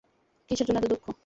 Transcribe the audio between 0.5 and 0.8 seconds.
জন্য